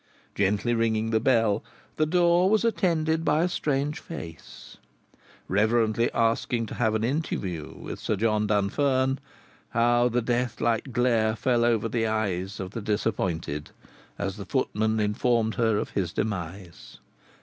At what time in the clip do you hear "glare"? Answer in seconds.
10.91-11.35